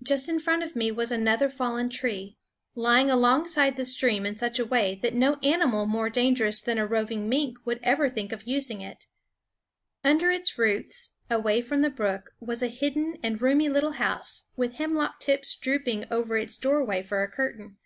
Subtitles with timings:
[0.00, 2.38] Just in front of me was another fallen tree,
[2.76, 6.72] lying along side the stream in such a way that no animal more dangerous tree,
[6.74, 9.06] THE WOODS 9 than a roving mink would ever think of using it
[10.04, 12.14] Under its roots, away from the ~ r.,/^ r u jj j 1 4.4.1 i,
[12.14, 15.56] whar me fawns brook, was a hidden and roomy little house, ^, with hemlock tips
[15.56, 17.76] drooping over its doorway ^ for a curtain.